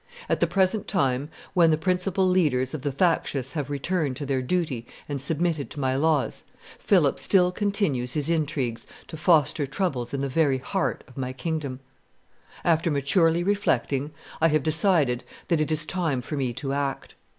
[0.27, 4.41] At the present time, when the principal leaders of the factious have returned to their
[4.41, 6.43] duty and submitted to my laws,
[6.79, 11.81] Philip still continues his intrigues to foster troubles in the very heart of my kingdom.
[12.63, 14.11] After maturely reflecting,
[14.41, 17.13] I have decided that it is time for me to act.